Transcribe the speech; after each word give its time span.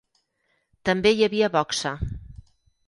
També 0.89 1.11
hi 1.17 1.21
havia 1.29 1.51
boxa. 1.59 1.95